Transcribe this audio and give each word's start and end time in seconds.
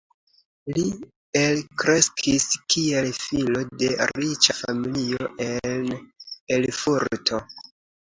Li 0.77 0.85
elkreskis 1.41 2.47
kiel 2.73 3.11
filo 3.19 3.63
de 3.83 3.93
riĉa 4.09 4.59
familio 4.65 5.33
en 5.53 5.97
Erfurto. 6.61 7.47